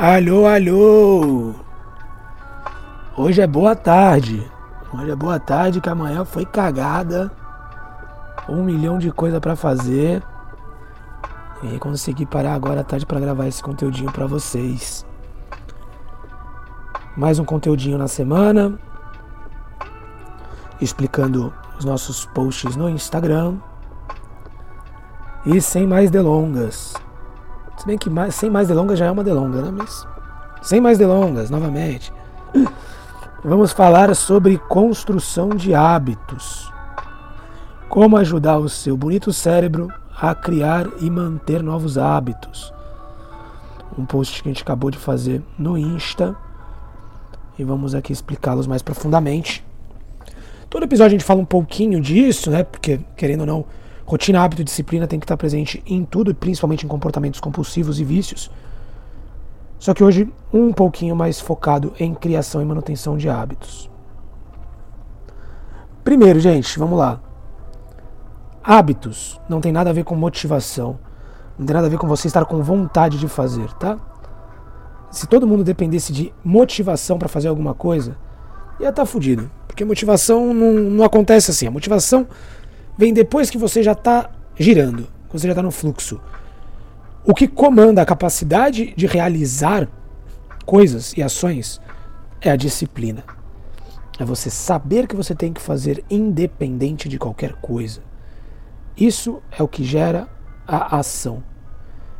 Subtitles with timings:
[0.00, 1.54] Alô, alô!
[3.16, 4.48] Hoje é boa tarde.
[4.94, 7.28] Hoje é boa tarde que amanhã foi cagada.
[8.48, 10.22] Um milhão de coisa para fazer.
[11.64, 15.04] E consegui parar agora à tarde para gravar esse conteúdinho para vocês.
[17.16, 18.78] Mais um conteúdinho na semana.
[20.80, 23.56] Explicando os nossos posts no Instagram.
[25.44, 26.94] E sem mais delongas.
[27.78, 29.70] Se bem que mais, sem mais delongas já é uma delonga, né?
[29.70, 30.06] Mas
[30.60, 32.12] sem mais delongas, novamente.
[33.44, 36.72] Vamos falar sobre construção de hábitos.
[37.88, 39.88] Como ajudar o seu bonito cérebro
[40.20, 42.74] a criar e manter novos hábitos.
[43.96, 46.34] Um post que a gente acabou de fazer no Insta.
[47.56, 49.64] E vamos aqui explicá-los mais profundamente.
[50.68, 52.64] Todo episódio a gente fala um pouquinho disso, né?
[52.64, 53.64] Porque, querendo ou não,
[54.08, 58.04] rotina, hábito e disciplina tem que estar presente em tudo, principalmente em comportamentos compulsivos e
[58.04, 58.50] vícios.
[59.78, 63.90] Só que hoje um pouquinho mais focado em criação e manutenção de hábitos.
[66.02, 67.20] Primeiro, gente, vamos lá.
[68.64, 70.98] Hábitos não tem nada a ver com motivação,
[71.58, 73.98] não tem nada a ver com você estar com vontade de fazer, tá?
[75.10, 78.16] Se todo mundo dependesse de motivação para fazer alguma coisa,
[78.80, 79.50] ia estar tá fudido.
[79.66, 81.66] Porque motivação não, não acontece assim.
[81.66, 82.26] A motivação
[82.98, 84.28] vem depois que você já está
[84.58, 86.20] girando, você já está no fluxo.
[87.24, 89.88] O que comanda a capacidade de realizar
[90.66, 91.80] coisas e ações
[92.40, 93.22] é a disciplina.
[94.18, 98.02] É você saber que você tem que fazer independente de qualquer coisa.
[98.96, 100.28] Isso é o que gera
[100.66, 101.42] a ação.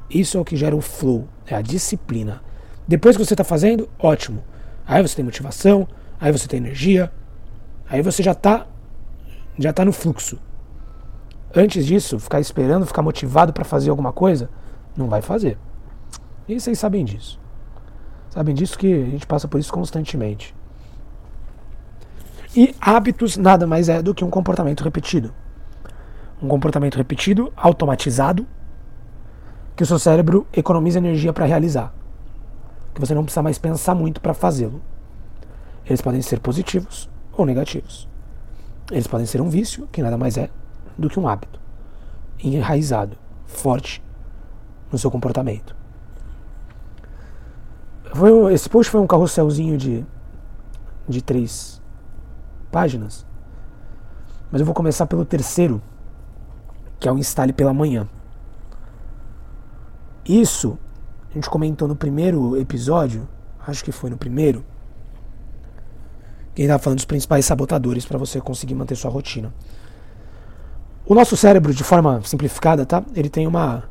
[0.08, 2.40] Isso é o que gera o flow, é a disciplina.
[2.86, 4.44] Depois que você está fazendo, ótimo.
[4.86, 5.88] Aí você tem motivação,
[6.20, 7.12] aí você tem energia,
[7.88, 8.66] aí você já está
[9.58, 10.38] já tá no fluxo.
[11.54, 14.50] Antes disso, ficar esperando, ficar motivado para fazer alguma coisa,
[14.96, 15.58] não vai fazer.
[16.46, 17.40] E vocês sabem disso.
[18.30, 20.54] Sabem disso que a gente passa por isso constantemente.
[22.56, 25.32] E hábitos nada mais é do que um comportamento repetido
[26.42, 28.46] um comportamento repetido, automatizado,
[29.74, 31.92] que o seu cérebro economiza energia para realizar.
[32.94, 34.80] Que você não precisa mais pensar muito para fazê-lo.
[35.86, 38.08] Eles podem ser positivos ou negativos.
[38.90, 40.50] Eles podem ser um vício, que nada mais é
[40.98, 41.60] do que um hábito
[42.42, 43.16] enraizado,
[43.46, 44.02] forte
[44.90, 45.76] no seu comportamento.
[48.14, 50.04] Foi, esse post foi um carrosselzinho de,
[51.08, 51.80] de três
[52.70, 53.26] páginas,
[54.50, 55.80] mas eu vou começar pelo terceiro,
[56.98, 58.08] que é o instale pela manhã.
[60.24, 60.78] Isso
[61.30, 63.28] a gente comentou no primeiro episódio,
[63.66, 64.64] acho que foi no primeiro,
[66.54, 69.52] que estava falando dos principais sabotadores para você conseguir manter sua rotina.
[71.08, 73.02] O nosso cérebro, de forma simplificada, tá?
[73.16, 73.84] Ele tem uma,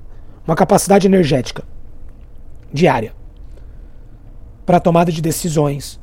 [0.46, 1.64] uma capacidade energética
[2.72, 3.12] diária
[4.64, 6.00] para tomada de decisões,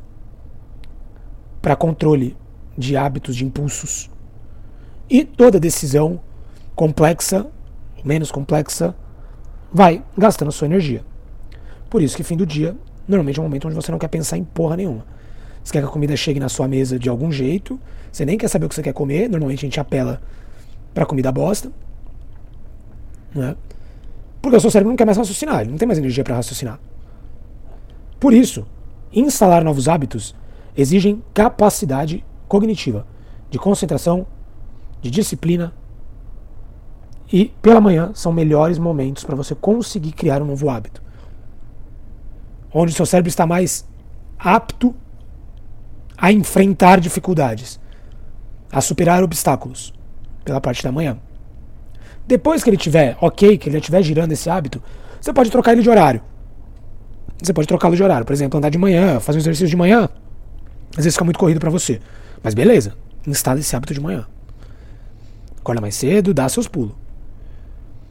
[1.62, 2.36] para controle
[2.76, 4.10] de hábitos, de impulsos.
[5.08, 6.20] E toda decisão
[6.74, 7.46] complexa,
[8.04, 8.92] menos complexa,
[9.72, 11.04] vai gastando sua energia.
[11.88, 12.76] Por isso que fim do dia,
[13.06, 15.06] normalmente é um momento onde você não quer pensar em porra nenhuma.
[15.62, 17.78] Você quer que a comida chegue na sua mesa de algum jeito,
[18.10, 20.20] você nem quer saber o que você quer comer, normalmente a gente apela
[20.94, 21.70] pra comida bosta.
[23.34, 23.56] Né?
[24.40, 26.78] Porque o seu cérebro não quer mais raciocinar, ele não tem mais energia para raciocinar.
[28.20, 28.64] Por isso,
[29.12, 30.34] instalar novos hábitos
[30.76, 33.06] exigem capacidade cognitiva,
[33.50, 34.26] de concentração,
[35.02, 35.72] de disciplina,
[37.32, 41.02] e pela manhã são melhores momentos para você conseguir criar um novo hábito.
[42.72, 43.88] Onde o seu cérebro está mais
[44.38, 44.94] apto
[46.16, 47.80] a enfrentar dificuldades,
[48.70, 49.92] a superar obstáculos
[50.44, 51.16] pela parte da manhã.
[52.26, 54.82] Depois que ele tiver ok, que ele já estiver girando esse hábito,
[55.20, 56.22] você pode trocar ele de horário.
[57.42, 58.24] Você pode trocá-lo de horário.
[58.24, 60.08] Por exemplo, andar de manhã, fazer um exercício de manhã.
[60.90, 62.00] Às vezes fica muito corrido para você.
[62.42, 62.94] Mas beleza,
[63.26, 64.26] instala esse hábito de manhã.
[65.58, 66.94] Acorda mais cedo, dá seus pulos.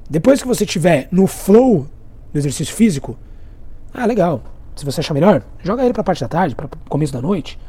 [0.09, 1.87] Depois que você tiver no flow
[2.31, 3.17] do exercício físico,
[3.93, 4.43] ah, legal.
[4.75, 7.59] Se você achar melhor, joga ele para parte da tarde, para começo da noite.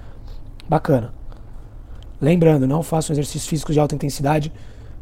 [0.69, 1.13] Bacana.
[2.25, 4.51] Lembrando, não façam exercícios físicos de alta intensidade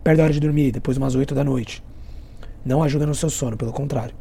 [0.03, 1.81] perto da hora de dormir, depois de umas 8 da noite.
[2.65, 4.13] Não ajuda no seu sono, pelo contrário.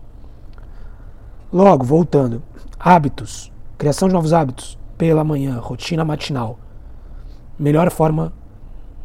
[1.51, 2.43] Logo, voltando,
[2.79, 6.59] hábitos, criação de novos hábitos pela manhã, rotina matinal.
[7.57, 8.31] Melhor forma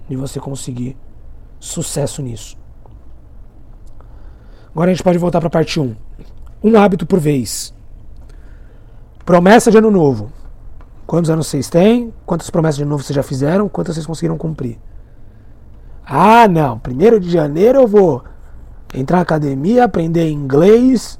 [0.06, 0.94] de você conseguir
[1.58, 2.58] sucesso nisso.
[4.72, 5.96] Agora a gente pode voltar para a parte 1.
[6.62, 7.72] Um hábito por vez.
[9.24, 10.30] Promessa de ano novo.
[11.06, 12.12] Quantos anos vocês têm?
[12.24, 13.68] Quantas promessas de novo vocês já fizeram?
[13.68, 14.78] Quantas vocês conseguiram cumprir?
[16.04, 16.78] Ah, não.
[16.78, 18.24] Primeiro de janeiro eu vou
[18.94, 21.18] entrar na academia, aprender inglês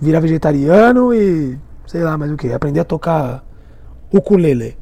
[0.00, 3.44] virar vegetariano e sei lá mais o que, aprender a tocar
[4.12, 4.76] ukulele.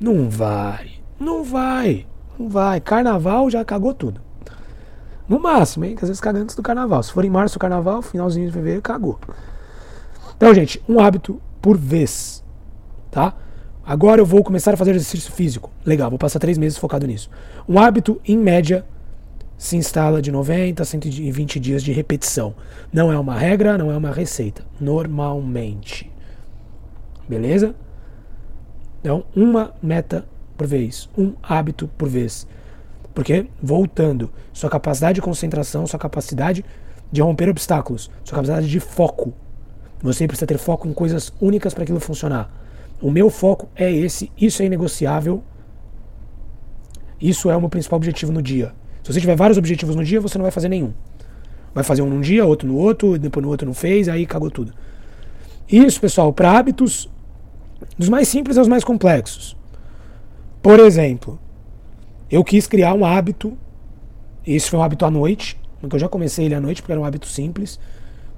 [0.00, 2.06] Não vai, não vai,
[2.38, 2.80] não vai.
[2.80, 4.20] Carnaval já cagou tudo.
[5.28, 5.96] No máximo, hein?
[5.96, 7.02] Que às vezes caga antes do carnaval.
[7.02, 9.18] Se for em março o carnaval, finalzinho de fevereiro, cagou.
[10.36, 12.44] Então, gente, um hábito por vez.
[13.16, 13.32] Tá?
[13.82, 15.70] Agora eu vou começar a fazer exercício físico.
[15.86, 17.30] Legal, vou passar três meses focado nisso.
[17.66, 18.84] Um hábito, em média,
[19.56, 22.54] se instala de 90 a 120 dias de repetição.
[22.92, 24.66] Não é uma regra, não é uma receita.
[24.78, 26.12] Normalmente.
[27.26, 27.74] Beleza?
[29.00, 32.46] Então, uma meta por vez, um hábito por vez.
[33.14, 36.62] Porque, voltando, sua capacidade de concentração, sua capacidade
[37.10, 39.32] de romper obstáculos, sua capacidade de foco.
[40.02, 42.65] Você precisa ter foco em coisas únicas para aquilo funcionar.
[43.00, 45.42] O meu foco é esse, isso é inegociável.
[47.20, 48.74] Isso é o meu principal objetivo no dia.
[49.02, 50.92] Se você tiver vários objetivos no dia, você não vai fazer nenhum.
[51.74, 54.50] Vai fazer um num dia, outro no outro, depois no outro não fez, aí cagou
[54.50, 54.72] tudo.
[55.70, 57.08] Isso, pessoal, para hábitos
[57.98, 59.56] dos mais simples aos mais complexos.
[60.62, 61.38] Por exemplo,
[62.30, 63.56] eu quis criar um hábito,
[64.46, 67.00] esse foi um hábito à noite, porque eu já comecei ele à noite, porque era
[67.00, 67.78] um hábito simples,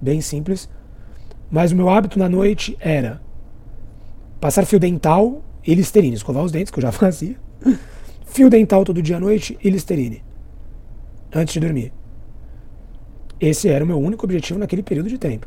[0.00, 0.68] bem simples.
[1.50, 3.20] Mas o meu hábito na noite era
[4.40, 7.36] passar fio dental e Listerine, escovar os dentes, que eu já fazia.
[8.26, 10.22] Fio dental todo dia à noite e Listerine
[11.34, 11.92] antes de dormir.
[13.40, 15.46] Esse era o meu único objetivo naquele período de tempo.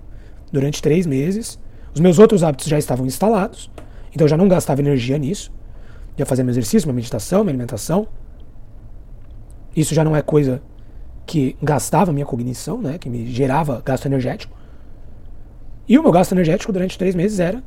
[0.52, 1.60] Durante três meses,
[1.94, 3.70] os meus outros hábitos já estavam instalados,
[4.14, 5.52] então eu já não gastava energia nisso.
[6.18, 8.08] Já fazia meu exercício, minha meditação, minha alimentação.
[9.76, 10.62] Isso já não é coisa
[11.26, 14.54] que gastava minha cognição, né, que me gerava gasto energético.
[15.88, 17.64] E o meu gasto energético durante três meses era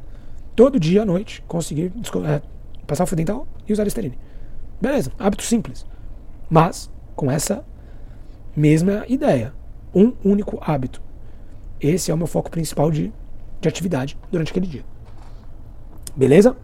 [0.54, 1.92] todo dia à noite conseguir
[2.26, 2.42] é,
[2.86, 4.18] passar o fio dental e usar Listerine.
[4.80, 5.86] Beleza, hábito simples.
[6.50, 7.64] Mas com essa
[8.56, 9.52] Mesma ideia.
[9.94, 11.02] Um único hábito.
[11.80, 13.12] Esse é o meu foco principal de,
[13.60, 14.84] de atividade durante aquele dia.
[16.14, 16.56] Beleza?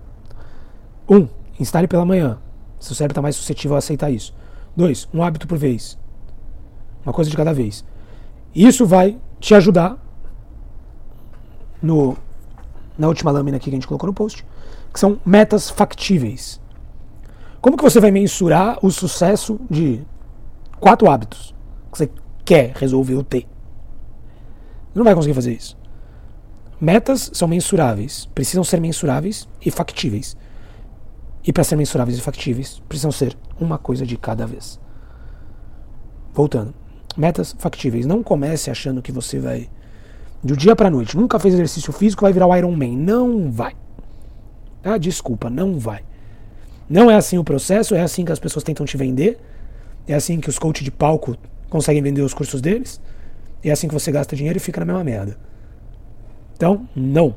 [1.08, 1.28] Um,
[1.58, 2.38] instale pela manhã.
[2.78, 4.34] Seu cérebro está mais suscetível a aceitar isso.
[4.76, 5.98] Dois, um hábito por vez.
[7.04, 7.84] Uma coisa de cada vez.
[8.54, 9.98] Isso vai te ajudar
[11.82, 12.16] no,
[13.00, 14.44] na última lâmina aqui que a gente colocou no post,
[14.92, 16.60] que são metas factíveis.
[17.60, 20.02] Como que você vai mensurar o sucesso de
[20.78, 21.54] quatro hábitos?
[21.90, 22.10] que você
[22.44, 23.46] quer resolver ter.
[24.94, 25.76] Não vai conseguir fazer isso.
[26.80, 30.36] Metas são mensuráveis, precisam ser mensuráveis e factíveis.
[31.44, 34.78] E para ser mensuráveis e factíveis, precisam ser uma coisa de cada vez.
[36.32, 36.74] Voltando.
[37.16, 38.06] Metas factíveis.
[38.06, 39.68] Não comece achando que você vai
[40.42, 42.96] do dia para noite, nunca fez exercício físico, vai virar o Iron Man.
[42.96, 43.74] Não vai.
[44.82, 46.02] Ah, desculpa, não vai.
[46.88, 49.38] Não é assim o processo, é assim que as pessoas tentam te vender,
[50.08, 51.36] é assim que os coaches de palco
[51.68, 53.00] conseguem vender os cursos deles.
[53.62, 55.36] É assim que você gasta dinheiro e fica na mesma merda.
[56.56, 57.36] Então, não.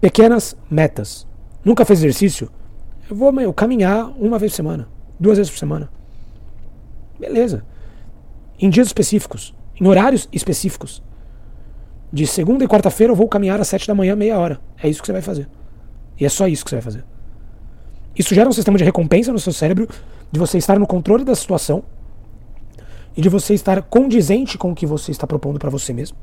[0.00, 1.26] Pequenas metas.
[1.64, 2.50] Nunca fez exercício?
[3.08, 4.88] Eu vou caminhar uma vez por semana,
[5.20, 5.90] duas vezes por semana.
[7.20, 7.64] Beleza.
[8.58, 11.02] Em dias específicos, em horários específicos.
[12.14, 14.60] De segunda e quarta-feira eu vou caminhar às sete da manhã, meia hora.
[14.80, 15.48] É isso que você vai fazer.
[16.16, 17.04] E é só isso que você vai fazer.
[18.16, 19.88] Isso gera um sistema de recompensa no seu cérebro
[20.30, 21.82] de você estar no controle da situação
[23.16, 26.16] e de você estar condizente com o que você está propondo para você mesmo.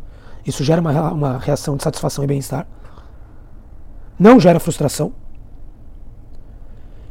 [0.47, 2.65] Isso gera uma, uma reação de satisfação e bem-estar.
[4.17, 5.11] Não gera frustração.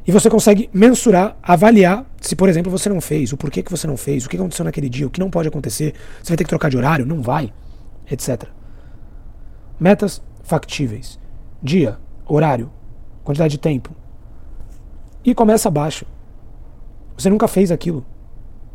[0.07, 3.87] E você consegue mensurar, avaliar se, por exemplo, você não fez, o porquê que você
[3.87, 6.45] não fez, o que aconteceu naquele dia, o que não pode acontecer, você vai ter
[6.45, 7.53] que trocar de horário, não vai,
[8.11, 8.49] etc.
[9.81, 11.19] Metas factíveis.
[11.63, 12.71] Dia, horário,
[13.25, 13.97] quantidade de tempo.
[15.25, 16.05] E começa abaixo.
[17.17, 18.05] Você nunca fez aquilo.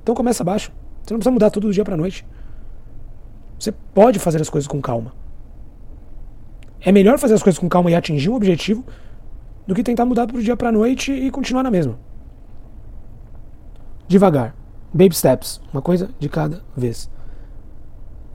[0.02, 0.72] Então começa abaixo.
[1.04, 2.26] Você não precisa mudar tudo do dia para noite.
[3.60, 5.14] Você pode fazer as coisas com calma.
[6.82, 8.84] É melhor fazer as coisas com calma e atingir um objetivo
[9.68, 12.00] do que tentar mudar do dia para noite e continuar na mesma.
[14.08, 14.56] Devagar.
[14.94, 15.62] Baby steps.
[15.72, 17.10] Uma coisa de cada vez.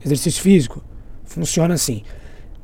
[0.03, 0.81] Exercício físico
[1.23, 2.03] funciona assim.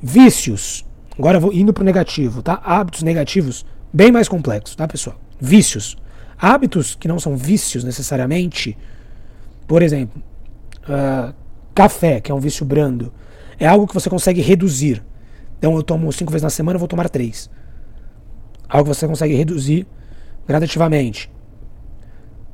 [0.01, 0.85] Vícios.
[1.17, 2.61] Agora vou indo pro negativo, tá?
[2.63, 5.19] Hábitos negativos, bem mais complexos, tá, pessoal?
[5.39, 5.97] Vícios.
[6.37, 8.77] Hábitos que não são vícios necessariamente
[9.67, 10.23] por exemplo,
[10.83, 11.33] uh,
[11.75, 13.11] café, que é um vício brando,
[13.59, 15.03] é algo que você consegue reduzir.
[15.59, 17.49] Então eu tomo cinco vezes na semana, eu vou tomar três.
[18.69, 19.85] Algo que você consegue reduzir
[20.47, 21.29] gradativamente.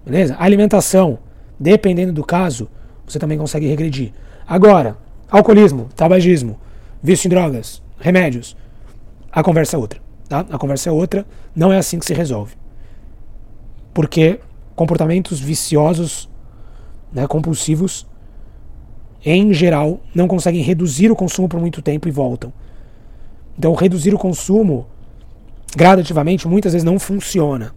[0.03, 0.35] Beleza?
[0.37, 1.19] alimentação,
[1.57, 2.67] dependendo do caso,
[3.05, 4.11] você também consegue regredir.
[4.45, 4.97] Agora,
[5.29, 6.59] alcoolismo, tabagismo,
[7.03, 8.55] vício em drogas, remédios,
[9.29, 10.01] a conversa é outra.
[10.29, 10.45] Tá?
[10.49, 12.55] A conversa é outra, não é assim que se resolve.
[13.93, 14.39] Porque
[14.75, 16.29] comportamentos viciosos
[17.11, 18.07] né, compulsivos,
[19.23, 22.51] em geral, não conseguem reduzir o consumo por muito tempo e voltam.
[23.57, 24.87] Então, reduzir o consumo
[25.75, 27.73] gradativamente muitas vezes não funciona.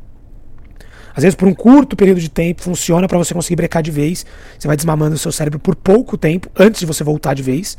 [1.14, 4.26] Às vezes, por um curto período de tempo, funciona para você conseguir brecar de vez.
[4.58, 7.76] Você vai desmamando o seu cérebro por pouco tempo antes de você voltar de vez.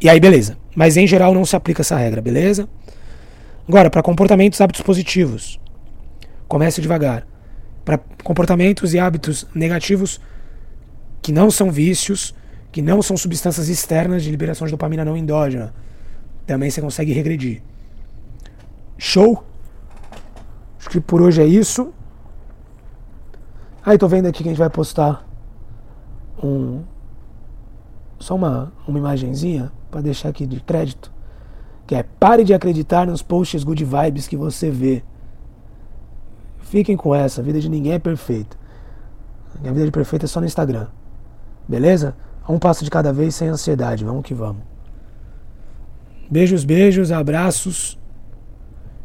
[0.00, 0.56] E aí, beleza.
[0.74, 2.68] Mas em geral não se aplica essa regra, beleza?
[3.66, 5.60] Agora, para comportamentos hábitos positivos,
[6.46, 7.26] comece devagar.
[7.84, 10.20] Para comportamentos e hábitos negativos
[11.20, 12.34] que não são vícios,
[12.70, 15.74] que não são substâncias externas de liberação de dopamina não endógena,
[16.46, 17.62] também você consegue regredir.
[18.96, 19.44] Show?
[20.78, 21.92] Acho que por hoje é isso.
[23.84, 25.26] Aí tô vendo aqui que a gente vai postar
[26.42, 26.82] um
[28.18, 31.12] só uma, uma imagenzinha para deixar aqui de crédito,
[31.86, 35.02] que é pare de acreditar nos posts good vibes que você vê.
[36.60, 38.56] Fiquem com essa, a vida de ninguém é perfeita.
[39.64, 40.88] A vida de perfeita é só no Instagram.
[41.66, 42.14] Beleza?
[42.48, 44.62] Um passo de cada vez sem ansiedade, vamos que vamos.
[46.30, 47.98] Beijos, beijos, abraços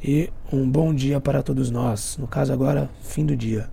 [0.04, 2.18] e um bom dia para todos nós.
[2.18, 3.73] No caso agora, fim do dia.